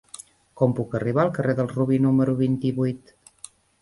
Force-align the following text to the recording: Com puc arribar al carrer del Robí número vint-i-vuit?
Com 0.61 0.71
puc 0.77 0.95
arribar 0.99 1.21
al 1.25 1.31
carrer 1.35 1.55
del 1.59 1.69
Robí 1.73 1.99
número 2.07 2.35
vint-i-vuit? 2.41 3.15